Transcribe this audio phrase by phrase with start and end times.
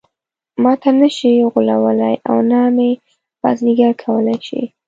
[0.63, 2.91] ماته نه شي غولولای او نه مې
[3.41, 4.61] بازيګر کولای شي.